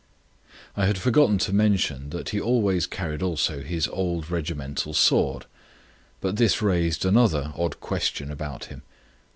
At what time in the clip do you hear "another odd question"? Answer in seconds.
7.05-8.31